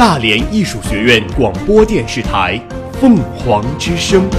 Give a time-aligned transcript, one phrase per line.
[0.00, 2.58] 大连艺术学院广播电视台
[2.94, 4.30] 《凤凰之声》，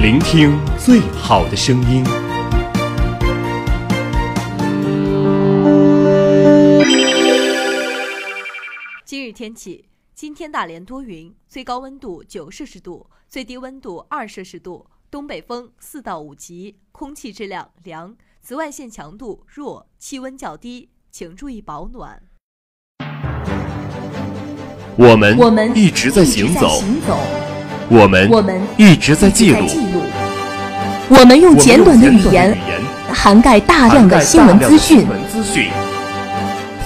[0.00, 2.02] 聆听最好的声音。
[9.04, 9.84] 今日天气：
[10.14, 22.22] 今天大连多云，最高温度九摄氏度，最低温度二摄氏度，东北风四到五级，空气质量良，紫外线强度弱，气温较低，请注意保暖。
[24.96, 26.82] 我们我们一直在行走，
[27.88, 29.66] 我们我们一直在记录。
[31.08, 32.56] 我们用简短的语言
[33.10, 35.06] 涵盖大量的新闻资讯。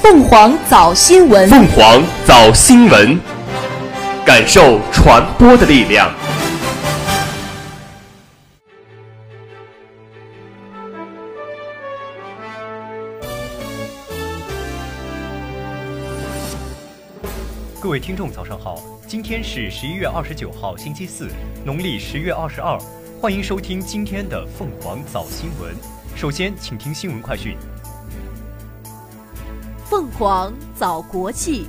[0.00, 3.18] 凤凰早新闻，凤凰早新闻，
[4.24, 6.08] 感受传播的力量。
[17.96, 18.78] 位听众，早上好！
[19.08, 21.30] 今天是十一月二十九号，星期四，
[21.64, 22.78] 农历十月二十二。
[23.22, 25.74] 欢迎收听今天的凤凰早新闻。
[26.14, 27.56] 首先，请听新闻快讯。
[29.86, 31.68] 凤凰早国际。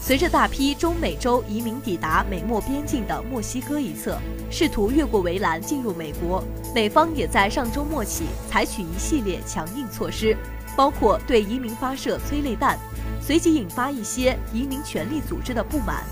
[0.00, 4.18] 随着大批中美洲移民抵达美墨边境的墨西哥一侧，
[4.50, 6.42] 试图越过围栏进入美国，
[6.74, 10.36] 美方也在上周末起采取一系列强硬措施，
[10.76, 12.76] 包括对移民发射催泪弹，
[13.20, 16.04] 随即引发一些移民权利组织的不满。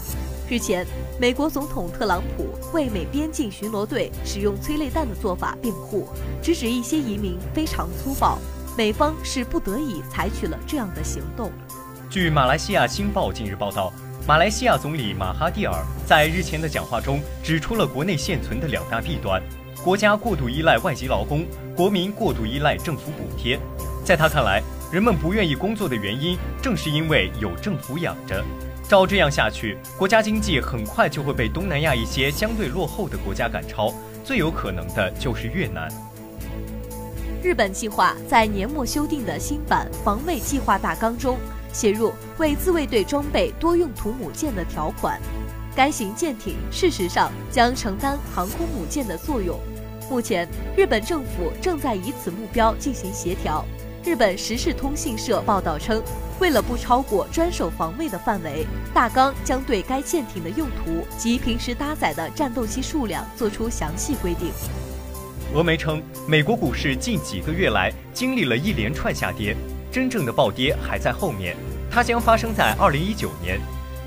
[0.48, 0.86] 日前，
[1.18, 6.06] 美国总统特朗普为美边境巡逻队使用催泪弹的做法辩护，
[6.42, 8.38] 直指一些移民非常粗暴，
[8.76, 11.50] 美方是不得已采取了这样的行动。
[12.10, 13.90] 据马来西亚《星报》近日报道，
[14.28, 15.74] 马来西亚总理马哈蒂尔
[16.06, 19.42] 在日前的讲话中指出了国内现存的两大弊端：
[19.82, 23.58] 国家过度依赖外籍劳工，国民过度依赖政府补贴。
[24.04, 24.62] 在他看来，
[24.94, 28.44] 人们不愿意工作的原因，正是因为有政府养着。
[28.88, 35.88] 照这样下去，国家经济很快就会被东南亚一些相对落后的国家赶超，最有可能的就是越南。
[37.42, 41.38] 日本计划在年末修订的新版防卫计划大纲中
[41.72, 45.20] 写入为自卫队装备多用途母舰的条款。
[45.74, 49.58] 该型舰艇事实上将承担航空母舰的作用。
[50.08, 53.64] 目前，日本政府正在以此目标进行协调。
[54.04, 56.02] 日本时事通信社报道称，
[56.38, 64.52] 为了不超过专守防卫的范围，大纲将对该舰艇的用途及平时搭载的战斗机数量作出详细规定。
[65.54, 69.56] 俄媒称，美国股市近几个月来经历了一连串下跌，
[69.90, 71.56] 真正的暴跌还在后面，
[71.90, 73.58] 它将发生在2019年。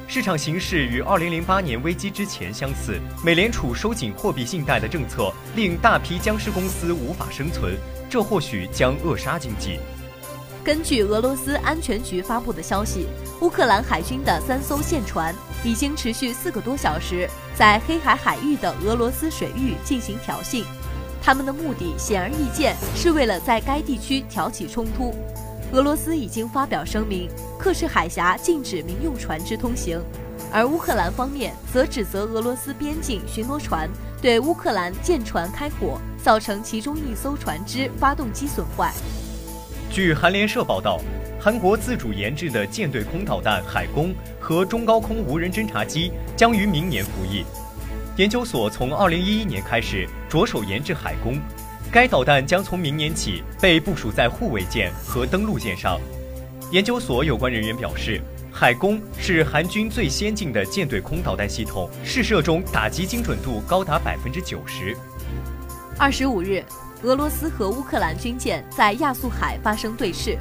[0.10, 7.76] 市场形势与2008年危机之前相似，美联储收紧货币信贷的政策令大批僵尸公司无法生存，
[8.10, 9.80] 这或许将扼杀经济。
[10.64, 13.08] 根据俄罗斯安全局发布的消息，
[13.42, 20.66] 乌克兰海军的三艘舰船已经持续四个多小时在黑海海域的俄罗斯水域进行挑衅。
[21.24, 25.14] 他们的目的显而易见，是为了在该地区挑起冲突。
[25.74, 30.02] 俄罗斯已经发表声明，克什海峡禁止民用船只通行，
[30.52, 33.90] 而乌克兰方面则指责俄罗斯边境巡逻船
[34.22, 38.92] 对乌克兰舰船开火，造成其中一艘船只发动机损坏。
[39.90, 41.00] 据韩联社报道，
[41.40, 47.46] 韩国自主研制的舰队空导弹“海攻”和中高空无人侦察机将于明年服役。
[48.18, 51.40] 研究所从2011年开始着手研制“海攻”，
[51.92, 56.00] 该导弹将从明年起被部署在护卫舰和登陆舰上。
[56.72, 58.22] 研究所有关人员表示
[58.60, 64.98] ，“海攻”是韩军最先进的舰队空导弹系统，试射中打击精准度高达百分之九十。
[66.00, 66.64] 二十五日。
[67.04, 70.36] 俄罗斯和乌克兰军舰在亚速海发生对峙，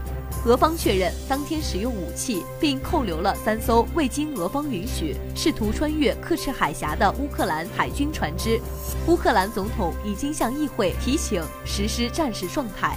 [0.47, 8.59] 俄方确认当天使用武器，并扣留了三艘未经俄方允许试图穿越克赤海峡的乌克兰海军船只。
[9.07, 12.97] 乌克兰总统已经向议会提请实施战时状态。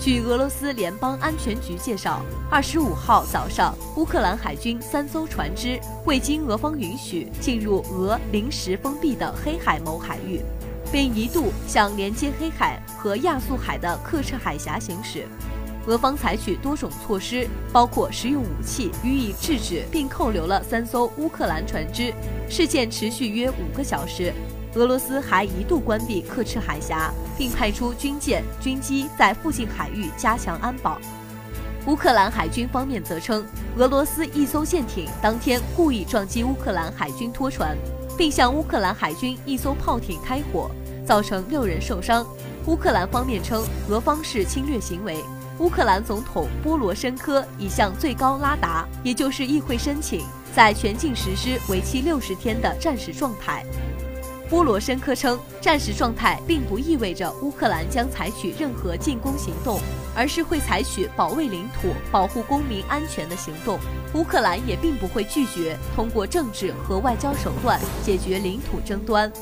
[0.00, 10.40] 据俄罗斯联邦安全局介绍，二十五号早上，乌克兰海军三艘船只未经俄方允许进入俄临时封闭的黑海某海域。
[10.90, 15.24] 并一度向连接黑海和亚速海的克赤海峡行驶，
[15.86, 22.12] 俄方采取多种措施，包括使用武器予以制止，并扣留了三艘乌克兰船只。
[22.48, 24.32] 事件持续约五个小时，
[24.74, 30.98] 俄罗斯还一度关闭克赤海峡，并派出军舰、军机在附近海域加强安保。
[31.86, 33.44] 乌克兰海军方面则称，
[33.76, 37.76] 俄罗斯一艘舰艇当天故意撞击乌克兰海军拖船，
[38.16, 40.70] 并向乌克兰海军一艘炮艇开火。
[41.06, 42.24] 造成六人受伤，
[42.66, 45.16] 乌克兰方面称俄方是侵略行为，
[45.58, 50.24] 乌克兰总统波罗申科已向最高拉达，也就是议会申请，
[50.54, 53.64] 在全境实施为期六十天的战时状态。
[54.50, 59.78] 波罗申科称，战时状态并不意味着乌克兰将采取任何进攻行动，
[60.12, 63.78] 而是会采取保卫领土、保护公民安全的行动。
[64.12, 69.32] 乌克兰也并不会拒绝通过政治和外交手段解决领土争端。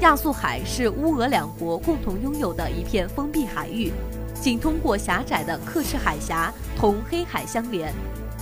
[0.00, 3.92] 亚速海是乌俄两国共同拥有的一片封闭海域。
[4.34, 7.92] 仅通过狭窄的克赤海峡同黑海相连。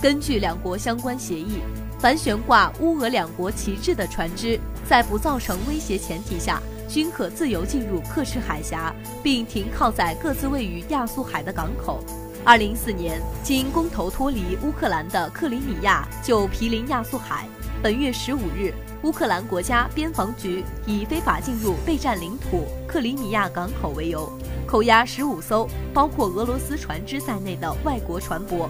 [0.03, 1.61] 根据两国相关协议，
[2.05, 8.93] 凡悬挂乌俄两国旗帜的船只，在不造成威胁前提下，均可自由进入克赤海峡，
[9.23, 12.03] 并停靠在各自位于亚速海的港口。
[12.43, 17.47] 二零一四年，经公投脱离乌克兰的克里米亚就毗邻亚速海。
[17.81, 18.71] 本月十五日，
[19.01, 24.31] 乌克兰国家边防局以非法进入被占领土克里米亚港口为由。
[24.67, 28.69] 扣押十五艘包括俄罗斯船只在内的外国船舶。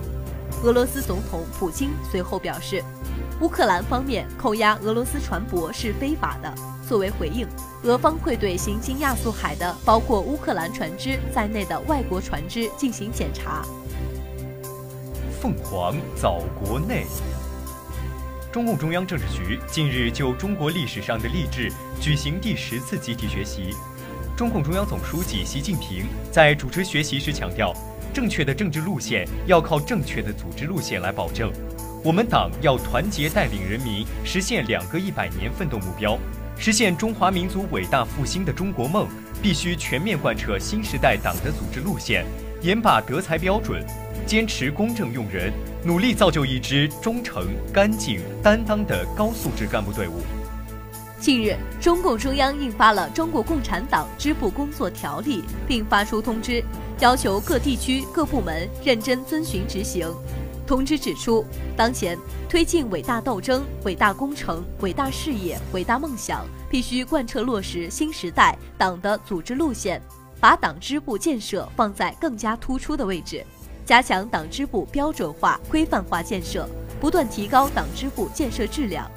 [0.65, 2.83] 俄罗斯总统普京随后表示，
[3.39, 6.51] 乌克兰方面扣押俄罗斯船舶是非法的。
[6.89, 7.47] 作为回应，
[7.83, 13.63] 俄方会对行经亚速海的包括乌克兰船只在内的外国船只进行检查。
[15.39, 17.05] 凤凰早国内，
[18.51, 21.71] 中共中央政治局近日就中国历史上的励志
[22.01, 23.75] 举行第十次集体学习。
[24.35, 27.71] 中共中央总书记习近平在主持学习时强调，
[28.15, 31.51] 正确的政治路线要靠正确的组织路线来保证。
[32.01, 36.17] 我们党要团结带领人民实现两个一百年奋斗目标，
[36.57, 39.05] 实现中华民族伟大复兴的中国梦，
[39.41, 42.23] 必须全面贯彻新时代党的组织路线，
[42.61, 43.85] 严把德才标准，
[44.25, 45.51] 坚持公正用人，
[45.83, 50.21] 努力造就一支忠诚、干净、担当的高素质干部队伍。
[51.19, 56.63] 近日，中共中央印发了《中国共产党支部工作条例》，并发出通知，
[56.99, 60.07] 要求各地区各部门认真遵循执行。
[60.65, 61.45] 通知指出，
[61.77, 62.17] 当前
[62.49, 70.01] 推进伟大斗争、伟大工程、伟大事业、伟大梦想，必须贯彻落实新时代党的组织路线，
[70.39, 73.45] 把党支部建设放在更加突出的位置，
[73.85, 76.67] 加强党支部标准化、规范化建设，
[76.99, 79.07] 不断提高党支部建设质量。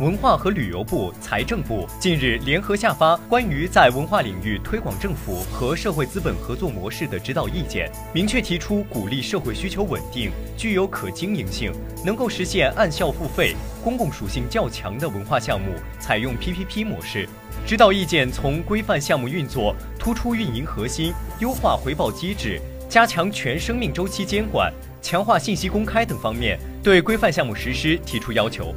[0.00, 11.72] 文化和旅游部、财政部近日联合下发关于在文化领域推广政府和社会资本合作模式的指导意见，明确提出鼓励社会需求稳定、具有可经营性、
[12.04, 13.54] 能够实现按效付费、
[13.84, 15.66] 公共属性较强的文化项目
[16.00, 17.28] 采用 PPP 模式。
[17.64, 28.74] 指导意见从规范项目运作、突出运营核心、优化回报机制、加强全生命周期监管、强化信息公开等方面，对规范项目实施提出要求。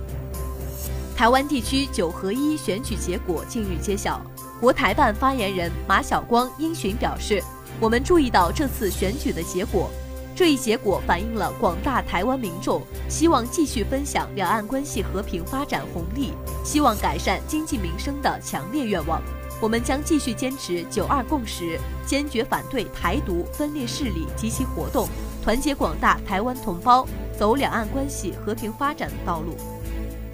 [1.18, 4.22] 台湾地区九合一选举结果近日揭晓，
[4.62, 7.44] 国台办发言人马晓光应询表示
[7.82, 9.90] ：“我们注意到这次选举的结果，
[10.36, 16.34] 这一结果反映了广大台湾民众希望继续分享两岸关系和平发展红利，
[16.64, 19.20] 希望改善经济民生的强烈愿望。
[19.60, 25.10] 我们将继续坚持九二共识，坚决反对台独分裂势力及其活动，
[25.44, 29.56] 团结广大台湾同胞，走两岸关系和平发展的道路。”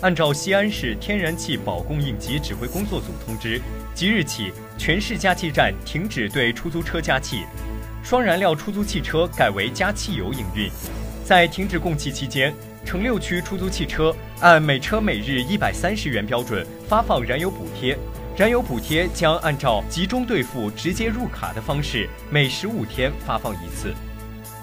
[0.04, 3.62] 按照西安市天然气保供应及指挥工作组通知，
[3.96, 7.44] 即日起，全市加气站停止对出租车加气，
[8.04, 10.70] 双燃料出租汽车改为加汽油营运。
[11.24, 17.98] 在停止供气期间，城六区出租汽车按每车每日一百三十元标准发放燃油补贴，
[18.36, 23.94] 燃油补贴将按照集中兑付、直接入卡的方式，每十五天发放一次。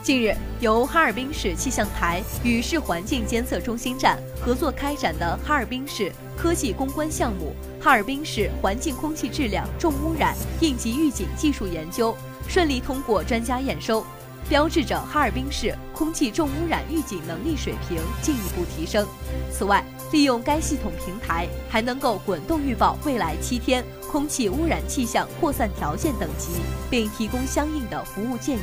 [0.03, 12.17] 近日，由哈尔滨市气象台与市环境监测中心站合作开展的哈尔滨市科技攻关项目“哈尔滨市环境空气质量重污染应急预警技术研究”
[12.49, 14.03] 顺利通过专家验收，
[14.49, 19.07] 标志着哈尔滨市空气重污染预警能力水平进一步提升。
[19.53, 26.53] 此外，利用该系统平台，还能够滚动预报未来七天空气污染气象扩散条件等级，
[26.89, 28.63] 并提供相应的服务建议。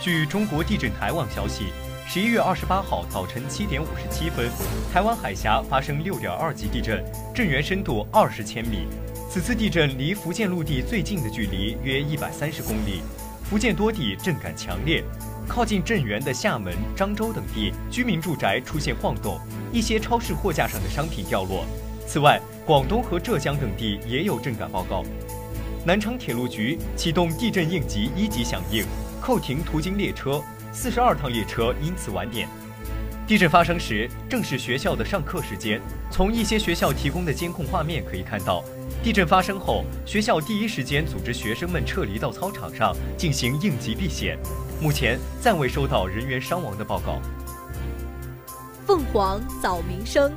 [0.00, 1.66] 据中国地震台网消息，
[2.08, 4.48] 十一月二十八号早晨七点五十七分，
[4.90, 7.04] 台湾海峡发生六点二级地震，
[7.34, 8.86] 震源深度二十千米。
[9.28, 13.02] 此次地震离福建陆地最近的距离约一百三十公里，
[13.44, 15.04] 福建多地震感强烈。
[15.46, 19.38] 靠近震源的厦门、漳州等地居民住宅出现晃动，
[19.70, 21.66] 一些超市货架上的商品掉落。
[22.06, 25.04] 此外，广东和浙江等地也有震感报告。
[25.84, 28.82] 南昌铁路局启动地震应急一级响应。
[29.20, 32.48] 扣停途经列车，四十二趟列车因此晚点。
[33.26, 35.80] 地震发生时正是学校的上课时间。
[36.10, 38.64] 从一些学校提供的监控画面可以看到，
[39.04, 44.36] 地震发生后，学校第一时间组织学生们撤离到操场上进行应急避险。
[44.80, 47.20] 目前暂未收到人员伤亡的报告。
[48.84, 50.32] 凤凰早鸣声。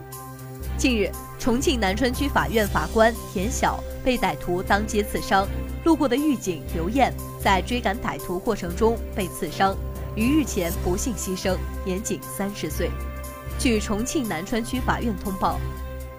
[0.78, 1.10] 近日，
[1.40, 5.48] 重庆南川区法院法官田晓被歹徒当街刺伤，
[5.84, 9.76] 路过的狱警刘艳在追赶歹徒过程中被刺伤。
[10.16, 12.90] 于日前不幸牺牲，年仅三十岁。
[13.60, 15.60] 据重庆南川区法院通报，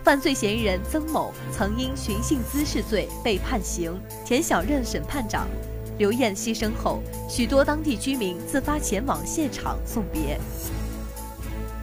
[0.02, 5.46] 犯罪嫌疑人曾某曾因寻衅滋事罪被判刑，田晓任审判长。
[5.96, 10.38] 刘艳牺牲后，许多当地居民自发前往现场送别。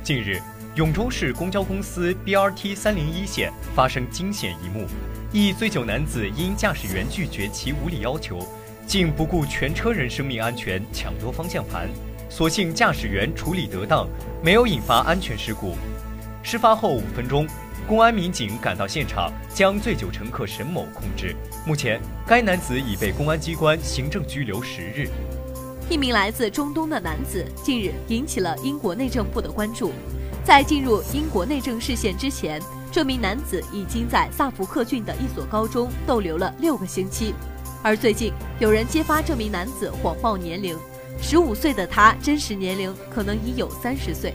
[0.04, 0.42] 近日，
[0.76, 4.86] 永州市公交公司 BRT 三零一线发生惊险一幕：
[5.34, 8.40] 一醉酒男子因驾驶员拒绝其无理要求。
[8.86, 11.88] 竟不顾全车人生命安全抢夺方向盘，
[12.30, 14.06] 所幸驾驶员处理得当，
[14.44, 15.76] 没有引发安全事故。
[16.44, 17.48] 事发后五分钟，
[17.88, 21.34] 公安民警赶到现场，将醉酒乘客沈某控制。
[21.66, 25.08] 目前，该男子已被公安机关行政拘留十日。
[25.90, 29.94] 一名来自中东的男子近日引起了英国内政部的关注。
[30.44, 32.60] 在进入英国内政视线之前，
[32.92, 37.34] 这名男子已经在萨福克郡的一所高中逗留了六个星期。
[37.82, 40.78] 而最近有人揭发这名男子谎报年龄，
[41.22, 44.34] 十五岁的他真实年龄可能已有三十岁。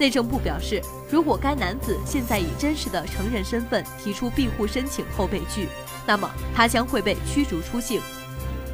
[0.00, 5.68] 内政部表示，如果该男子现在以真实的成人身份提出庇护申请后被拒，
[6.04, 8.00] 那么他将会被驱逐出境。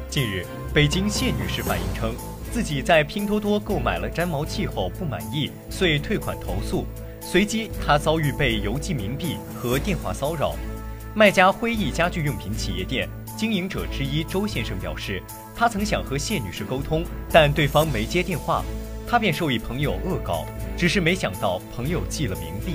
[0.09, 0.43] 近日，
[0.73, 2.15] 北京谢女士反映称，
[2.51, 6.83] 自己在拼多多购买了粘毛器后不满意，遂退款投诉。
[7.21, 10.55] 随即，他遭遇被邮寄冥币和电话骚扰。
[11.13, 13.07] 卖家辉益家具用品企业店。
[13.37, 15.23] 经营者之一周先生表示，
[15.55, 18.63] 他曾想和谢女士沟通，但对方没接电话，
[19.07, 20.45] 他便授意朋友恶搞，
[20.75, 22.73] 只是没想到朋友寄了冥币。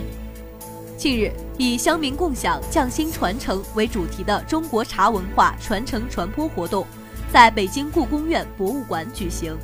[0.97, 6.87] 近日，以“乡民共享，匠心传承”为主题的中国茶文化传承传播活动，
[7.31, 9.55] 在北京故宫院博物馆举行。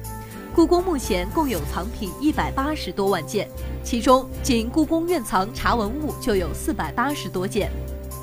[0.60, 3.48] 故宫目前共有藏品一百八十多万件，
[3.82, 7.72] 其中仅故宫院藏茶文物就有四百八十多件。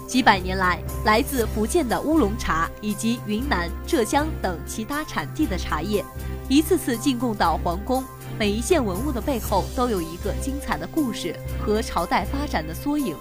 [0.07, 6.05] 几百年来，来自福建的乌龙茶以及云南、浙江等其他产地的茶叶，
[6.47, 8.03] 一次次进贡到皇宫。
[8.37, 13.15] 每一件文物的背后，都有一个精彩的故事和朝代发展的缩影。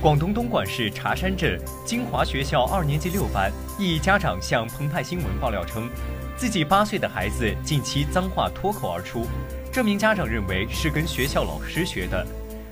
[0.00, 1.56] 广东东莞市茶山镇
[1.86, 5.88] 金华学校二年级六班一家长向澎湃新闻爆料称，
[6.36, 9.26] 自己八岁的孩子近期脏话脱口而出，
[9.72, 12.26] 这名家长认为是跟学校老师学的。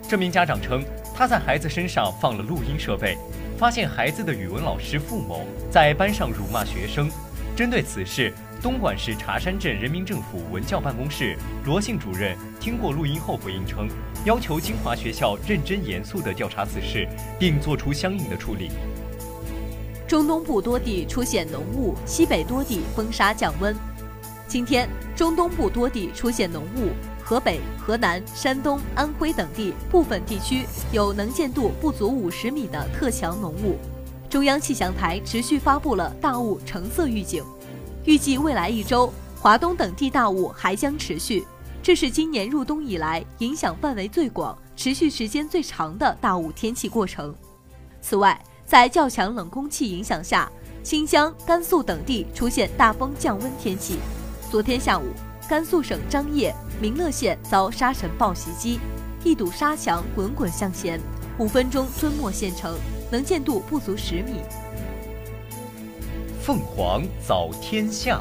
[0.08, 0.84] 这名家长称。
[1.12, 3.14] 他在孩子身上放了录音设备，
[3.58, 7.10] 发现孩子的语文老师付某在班上辱骂学生。
[7.54, 11.36] 针对此事，东莞市茶山镇人民政府文教办公室
[11.66, 13.86] 罗姓主任听过录音后回应称，
[14.24, 17.06] 要求金华学校认真严肃地调查此事，
[17.38, 18.70] 并作出相应的处理。
[20.10, 23.72] 中东部多地出现浓雾，西北多地风沙降温。
[24.48, 26.88] 今天，中东部多地出现浓雾。
[27.22, 33.78] 河北、河南、山东、安徽等地部分地区有能见度不足五十米的特强浓雾，
[34.28, 37.44] 中央气象台持续发布了大雾橙色预警，
[38.04, 41.46] 预计未来一周华东等地大雾还将持续，
[41.84, 47.32] 这是今年入冬以来影响范围最广、持续时间最长的大雾天气过程。
[48.02, 48.36] 此外，
[48.70, 50.48] 在较强冷空气影响下，
[50.84, 53.96] 新疆、甘肃等地出现大风降温天气，
[54.48, 55.06] 昨天下午。
[55.48, 58.78] 甘肃省张掖、民乐县遭沙尘暴袭击，
[59.24, 61.00] 一堵沙墙滚滚向前，
[61.36, 62.78] 五分钟吞没县城，
[63.10, 64.34] 能见度不足十米。
[66.40, 68.20] 凤凰早天下。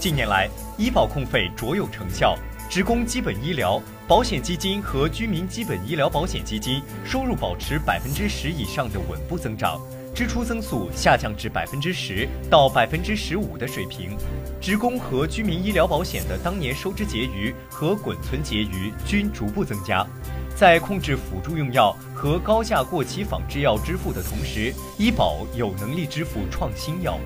[0.00, 0.48] 近年来，
[0.78, 2.38] 医保控费卓有成效，
[2.70, 3.78] 职工基本医疗
[4.12, 9.80] 保险基金和居民基本医疗保险基金收入保持百分之十以上的稳步增长。
[10.14, 14.14] 支出增速下降至百分之十到百分之十五的水平，
[14.60, 20.06] 职工和居民医疗保险的当年收支结余和滚存结余均逐步增加。
[20.54, 27.18] 在控制辅助用药和高价过期仿制药支付的同时，医保有能力支付创新药。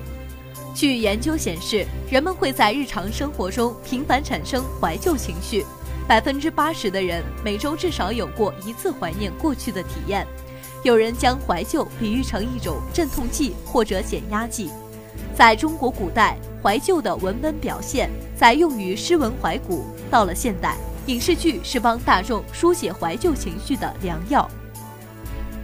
[0.73, 5.65] 据研究显示，人们会在日常生活中频繁产生怀旧情绪，
[6.07, 10.25] 百分之八十的人每周至少有过一次怀念过去的体验。
[10.81, 14.71] 有人将怀旧比喻成一种镇痛剂或者减压剂。
[15.35, 24.49] 在中国古代，怀旧的文本表现在用于诗文怀古；到了现代，影视剧是帮大众书写怀旧情绪的良药。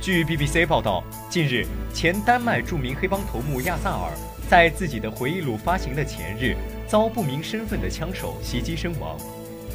[0.02, 4.12] 据 BBC 报道，近日，前丹麦著名黑帮头目亚萨尔
[4.50, 9.18] 在自己的回忆录发行的前日，遭不明身份的枪手袭击身亡。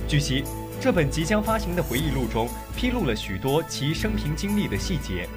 [0.06, 0.44] 据悉。
[0.80, 5.28] 这本即将发行的回忆录中披露了许多其生平经历的细节，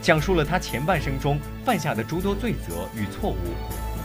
[0.00, 3.36] 讲述了他前半生中犯下的诸多罪责与错误。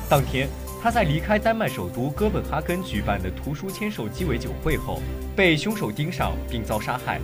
[0.10, 0.50] 当天，
[0.84, 5.02] 他在离开丹麦首都哥本哈根举办的图书签售鸡尾酒会后，
[5.34, 7.22] 被凶手盯上并遭杀害。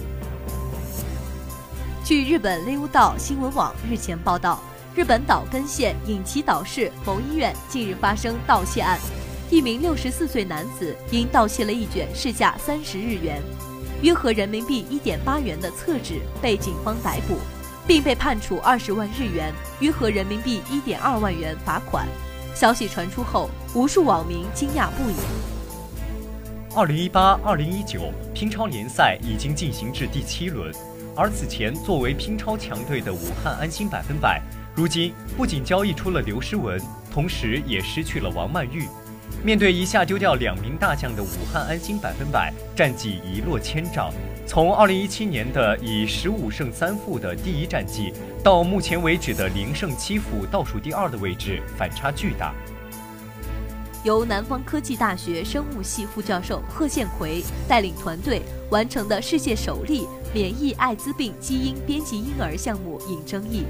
[2.05, 4.61] 据日本内务道新闻网日前报道，
[4.95, 8.97] 日本岛根县隐岐岛市某医院近日发生盗窃案。
[9.49, 13.41] 一名六十四岁男子因盗窃了一卷市价三十日元，
[14.01, 17.37] 约合人民币一点八元的厕纸，被警方逮捕，
[17.87, 22.05] 并被判处二十万日元（约合人民币一点二万元）罚款。
[22.53, 25.15] 消息传出后，无数网民惊讶不已。
[26.75, 30.73] 二零一八、二零一九乒超联赛已经进行至第七轮，
[31.15, 34.41] 而此前作为乒超强队的武汉安心百分百，
[34.75, 36.77] 如今不仅交易出了刘诗雯，
[37.09, 38.85] 同时也失去了王曼玉。
[39.43, 44.11] 面对一下丢掉两名大将的武汉安心百分百，战绩一落千丈。
[44.45, 52.53] 从2017年的以十五胜三负的第一战绩，到目前为止的零胜七负倒数第二的位置，反差巨大。
[54.03, 63.65] 由南方科技大学生物系副教授贺建奎带领团队完成的世界首例免疫艾滋病基因编辑婴儿项目引争议。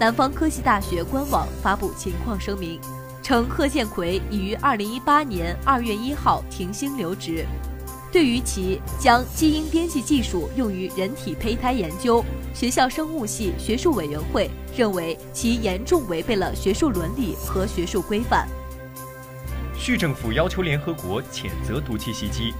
[0.00, 2.80] 南方科技大学官网发布情况声明。
[3.26, 7.44] 称贺建奎已于二零一八年二月一号停薪留职。
[8.12, 18.46] 对于其将基因编辑技术用于人体胚胎研究，学校生物系学术委员会认为其严重违背了学术伦理和学术规范。
[19.76, 22.54] 叙政府要求联合国谴责毒气袭击。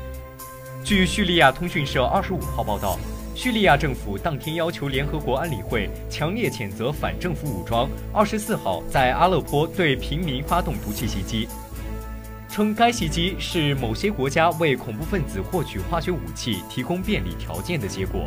[0.82, 2.98] 据叙利亚通讯社二十五号报道。
[3.36, 11.46] 叙利亚政府当天要求联合国安理会强烈谴责反政府武装二十四号在阿勒颇对平民发动毒气袭击，
[12.48, 18.26] 称该袭击是某些国家为恐怖分子获取化学武器提供便利条件的结果。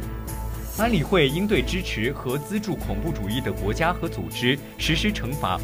[0.77, 5.59] 安理会应对支持和资助恐怖主义的国家和组织实施惩罚。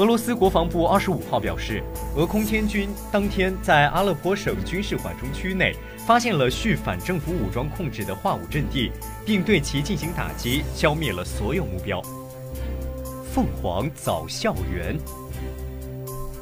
[0.00, 1.82] 俄罗斯国防部二十五号表示，
[2.16, 5.76] 俄空天军当天在阿勒颇省军事缓冲区内。
[6.06, 8.90] 发现了叙反政府武装控制的化武阵地，
[9.26, 12.00] 并对其进行打击，消灭了所有目标。
[13.30, 14.96] 凤凰早校园。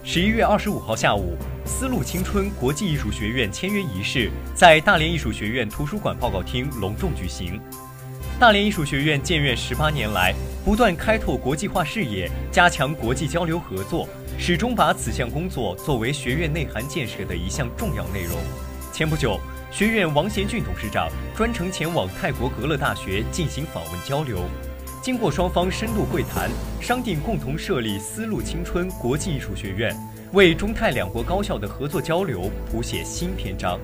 [0.05, 7.61] 十一月二十五号下午，丝路青春国际艺术学院签约仪式在大连艺术学院图书馆报告厅隆重举行。
[8.39, 10.33] 大连艺术学院建院十八年来，
[10.69, 14.07] 不断开拓国际化视野，加强国际交流合作，
[14.39, 18.37] 始终把此项工作作为学院内涵建设的一项重要内容。
[18.93, 19.41] 前不久。
[19.71, 24.41] 学院王贤俊董事长专程前往泰国格勒大学进行访问交流，
[25.03, 26.51] 经过双方深度会谈，
[26.83, 29.97] 商定共同设立丝路青春国际艺术学院，
[30.33, 33.81] 为中泰两国高校的合作交流谱写新篇章。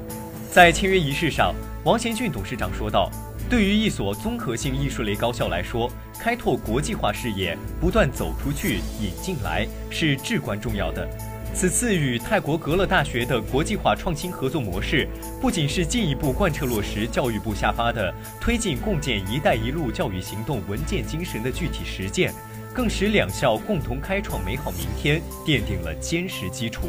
[0.51, 3.11] 在签约仪式上，王贤俊董事长说道
[3.49, 11.09] ：“对于一所综合性艺术类高校来说，开拓国际化视野，不断走出去、引进来，是至关重要的。”
[11.55, 15.07] 此次与泰国格勒大学的国际化创新合作模式，
[15.41, 22.35] 不仅是进一步贯彻落实教育部下发的推进共建“一带一路”教育行动文件精神的具体实践，
[22.75, 26.89] 更使两校共同开创美好明天奠定了坚实基础。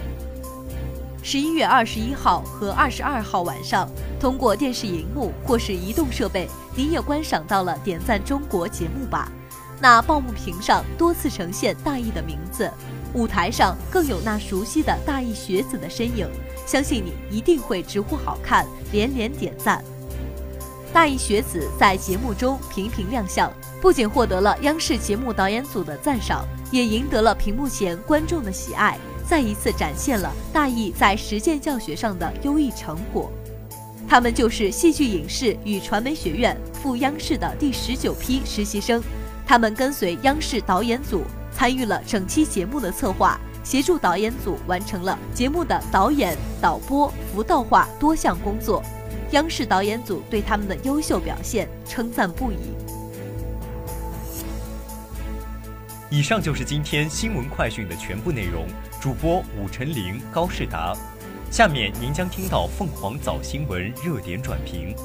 [1.27, 9.27] 十一月二十一号和二十二号晚上，通过电视荧幕或是移动设备，你也观赏到了“点赞中国”节目吧？
[9.81, 12.71] 那报幕屏上多次呈现大义的名字。
[13.15, 16.29] 舞台上更有那熟悉的大艺学子的身影，
[16.67, 19.83] 相信你一定会直呼好看，连连点赞。
[20.93, 33.31] 大艺学子在节目中频频亮相，不仅获得了央视节目导演组的赞赏，也赢得了屏幕前观众的喜爱，再一次展现了大艺在实践教学上的优异成果。
[34.07, 39.01] 他们就是戏剧影视与传媒学院赴央视的第十九批实习生，
[39.45, 41.23] 他们跟随央视导演组。
[41.57, 48.83] 参与了整期节目的策划，协助导演组完成了节目的导演、导播、服道化多项工作。
[49.31, 52.84] 央视导演组对他们的优秀表现称赞不已。
[56.11, 58.67] 以上就是今天新闻快讯的全部内容。
[59.01, 60.95] 主播武晨林、高世达，
[61.49, 64.95] 下面您将听到凤凰早新闻热点转评。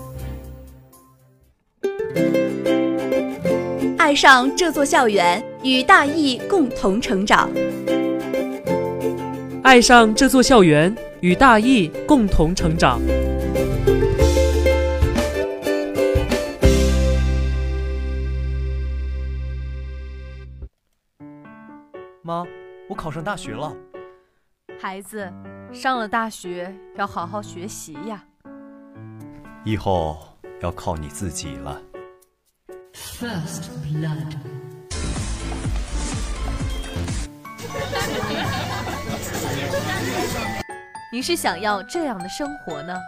[3.97, 7.51] 爱上这座校园，与大艺共同成长。
[9.63, 13.01] 爱上这座校园，与大艺共同成长。
[22.91, 23.73] 我考上大学了。
[24.81, 25.33] 孩子，
[25.73, 28.25] 上了大学要好好学习呀。
[29.65, 30.19] 以后
[30.61, 31.81] 要靠你自己了。
[32.93, 34.35] First blood。
[41.13, 42.99] 你是想要这样的生活呢？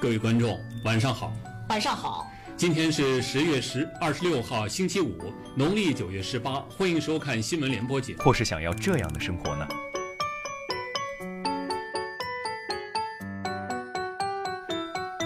[0.00, 1.32] 各位观众，晚上好。
[1.68, 2.28] 晚上好。
[2.60, 6.62] 今天是十月十二十六号，星期五，农历九月十八。
[6.68, 8.18] 欢迎收看新闻联播节目。
[8.22, 9.66] 或是想要这样的生活呢？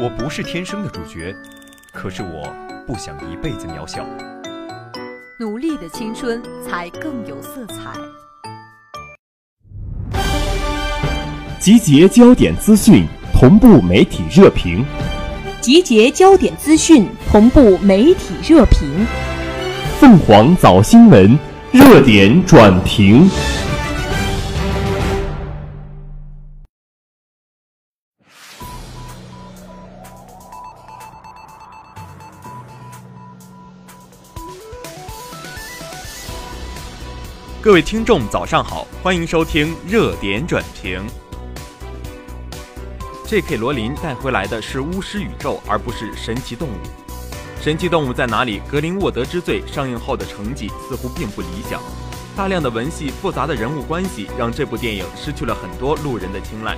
[0.00, 1.34] 我不是天生的主角，
[1.92, 2.54] 可是我
[2.86, 4.06] 不想一辈子渺小。
[5.40, 7.98] 努力的青春才更有色彩。
[11.58, 14.84] 集结焦点资讯，同步媒体热评。
[15.60, 19.04] 集结焦点资讯，同步媒体热评。
[19.98, 21.36] 凤凰早新闻
[21.72, 23.28] 热点转评。
[37.60, 41.04] 各位听众，早上好，欢迎收听热点转评。
[43.26, 43.56] J.K.
[43.56, 47.03] 罗琳带回来的是巫师宇宙，而不是神奇动物。
[47.64, 48.60] 神奇动物在哪里？
[48.70, 51.80] 格林沃德之罪上映后的成绩似乎并不理想，
[52.36, 56.76] 大量的文戏、复杂的人物关系让这部电影失去了很多路人的青睐。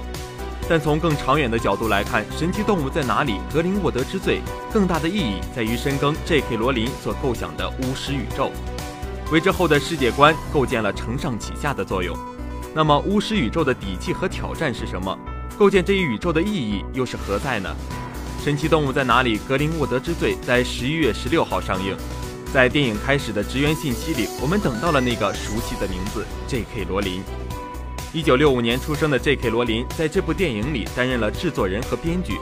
[0.68, 3.40] 但从更长远的角度来看，神奇动物在哪里？
[3.53, 4.40] 格林沃德之罪
[4.72, 6.57] 更大的意义在于深耕 J.K.
[6.57, 8.53] 罗琳所构想的巫师宇宙。
[9.33, 12.16] 为之后的世界观构建了承上启下的作用。
[12.72, 15.18] 那么，巫师宇宙的底气和挑战是什么？
[15.59, 17.75] 构建这一宇宙的意义又是何在呢？
[18.47, 19.39] 神奇动物在哪里？
[19.39, 21.97] 格林沃德之罪在十一月十六号上映。
[22.55, 26.85] 在电影开始的职员信息里，我们等到了那个熟悉的名字 J.K.
[26.85, 27.25] 罗琳。
[28.13, 29.51] 一九六五年出生的 J.K.
[29.51, 32.39] 罗琳在这部电影里担任了制作人和编剧，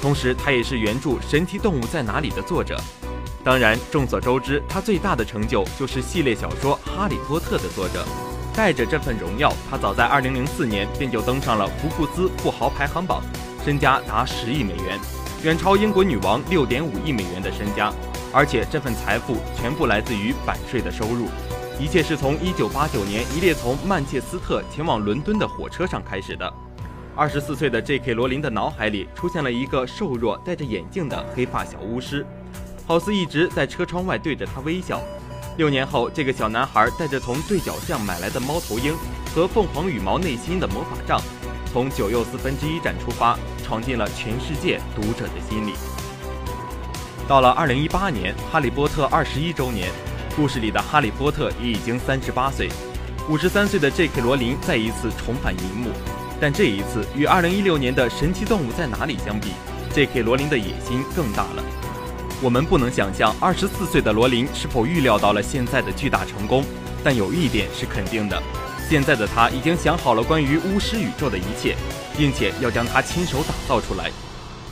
[0.00, 2.80] 同时他也是原著《神奇动物在哪里》的作者。
[3.42, 8.06] 当然，众所周知，他最大的成就就是系列小说《哈利波特》的作者。
[8.54, 13.20] 带着这份荣耀，他早在二零零四年便就登上了福布斯富豪排行榜，
[13.64, 15.00] 身家达十亿美元，
[15.42, 17.92] 远超英国女王6.5亿美元的身家。
[18.30, 21.28] 而且这份财富全部来自于版税的收入。
[21.80, 26.52] 一切是从1989年一列从曼彻斯特前往伦敦的火车上开始的。
[27.16, 28.12] 24岁的 J.K.
[28.12, 32.26] 罗琳的脑海里出现了一个瘦弱、戴着眼镜的黑发小巫师。
[32.86, 35.00] 好似一直在车窗外对着他微笑。
[35.56, 38.94] 六年后，这个小男孩带着从对角巷买来的猫头鹰
[39.34, 41.20] 和凤凰羽毛内心的魔法杖，
[41.72, 45.74] 从九又四分之一站出发，闯进了全世界读者的心里。
[47.28, 49.90] 到了二零一八年，《哈利波特》二十一周年，
[50.34, 52.70] 故事里的哈利波特也已经三十八岁，
[53.28, 54.22] 五十三岁的 J.K.
[54.22, 55.90] 罗琳再一次重返银幕，
[56.40, 59.48] 但这一次与二零一六年的《神奇动物在哪里》相比
[59.92, 60.22] ，J.K.
[60.22, 61.62] 罗琳的野心更大了。
[62.40, 66.64] 我们不能想象二十四岁的罗琳是否预料到了现在的巨大成功，
[67.04, 68.42] 但有一点是肯定的：
[68.88, 71.76] 现在的他已经想好了关于巫师宇宙的一切，
[72.16, 74.10] 并且要将它亲手打造出来。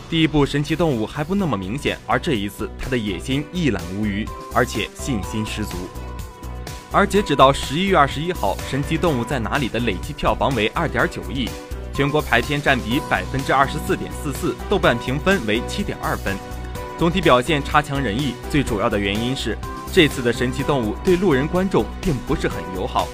[0.08, 5.76] 第一部神奇动物还不那么明显，而这一次他的野心一览无余，而且信心十足。
[6.90, 11.50] 而截止到十一月二十一号，《神奇动物在哪里》的累计票房为二点九亿，
[11.92, 16.34] 全国排片占比百分之二十四点四四，豆瓣评分为七点二分。
[16.96, 19.58] 总体表现差强人意，最主要的原因是
[19.92, 23.06] 这次的神奇动物对路人观众并不是很友好，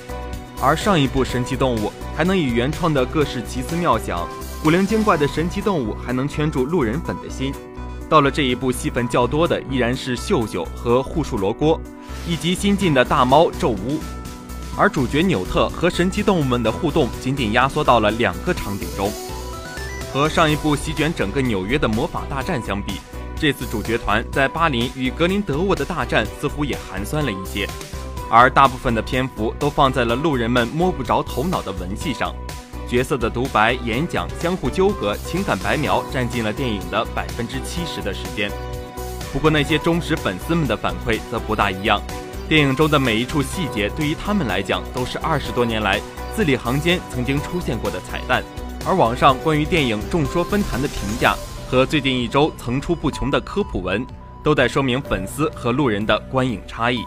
[0.63, 4.29] 而上一部神奇动物还能以原创的各式奇思妙想、
[4.63, 7.53] 古灵精怪的神奇动物还能圈住路人粉的心，
[8.09, 11.81] 到了这一部戏份较多的依然是秀秀和护树罗锅，
[12.29, 13.99] 以及新进的大猫咒屋，
[14.79, 19.11] 而主角纽特和神奇动物们的互动仅仅压缩到了两个场景中，
[20.13, 23.01] 和上一部席卷整个纽约的魔法大战相比。
[23.35, 27.69] 这次主角团在巴林与格林德沃的大战似乎也寒酸了一些，
[28.35, 32.35] 而大部分的篇幅都放在了路人们摸不着头脑的文戏上，
[32.89, 38.51] 角色的独白、演讲、相互纠葛、情感白描占尽了电影的百分之七十的时间。
[39.35, 42.01] 不过那些忠实粉丝们的反馈则不大一样，
[42.49, 46.01] 电影中的每一处细节对于他们来讲都是二十多年来
[46.35, 48.43] 字里行间曾经出现过的彩蛋，
[48.87, 51.37] 而网上关于电影众说纷纭的评价。
[51.69, 54.07] 和最近一周层出不穷的科普文，
[54.43, 57.03] 都在说明粉丝和路人的观影差异。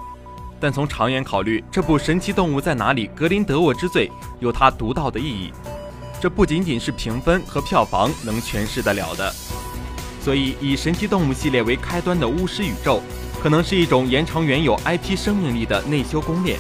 [0.59, 5.51] 但从长远考虑，这部《神奇动物在哪里》格林德沃之罪有它独到的意义，
[6.19, 9.33] 这不仅仅是评分和票房能诠释得了的。
[10.21, 13.01] 所以，以神奇动物系列为开端的巫师宇宙，
[13.43, 16.57] 可能是一种延长原有 IP 生命力的内修攻略。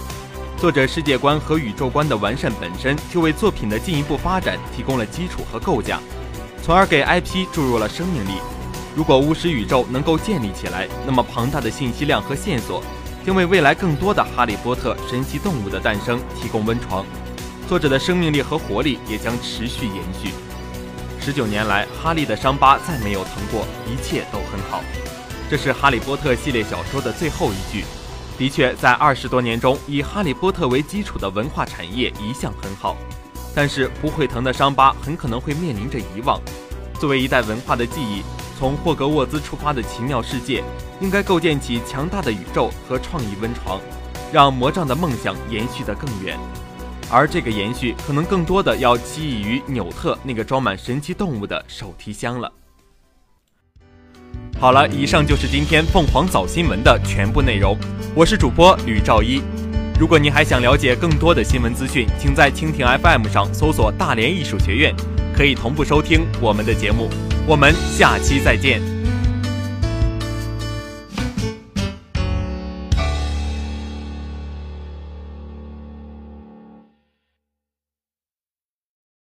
[0.57, 5.99] 作者世界观和宇宙观的完善本身就为作品的进一步发展提供了基础和构架。
[6.61, 8.39] 从而给 IP 注入了生命力。
[8.95, 12.81] 如果巫师宇宙能够建立起来，那么庞大的信息量和线索，
[13.25, 17.03] 将为未来更多的哈利波特神奇动物的诞生提供温床。
[17.67, 20.29] 作者的生命力和活力也将持续延续。
[21.19, 24.83] 十九年来，哈利的伤疤再没有疼过，一切都很好。
[25.49, 27.83] 这是《哈利波特》系列小说的最后一句。
[28.37, 32.95] 的确，在二十多年中，以哈利波特为基础的文化产业一向很好，
[33.55, 36.39] 但是不会疼的伤疤很可能会面临着遗忘。
[36.99, 38.21] 作为一代文化的记忆。
[38.57, 40.63] 从霍格沃兹出发的奇妙世界，
[41.01, 43.81] 应该构建起强大的宇宙和创意温床，
[44.31, 46.37] 让魔杖的梦想延续得更远。
[47.11, 52.51] 而这个延续，可能更多的要寄意于纽特那个装满神奇动物的手提箱了。
[54.57, 57.77] 好了，以上就是今天凤凰早新闻的全部内容。
[58.15, 59.41] 我是主播吕兆一。
[59.99, 64.95] 如果您还想了解更多的新闻资讯，请在蜻蜓 FM 上搜索“大连艺术学院”，
[65.35, 67.09] 可以同步收听我们的节目。
[67.47, 68.94] 我们下期再见。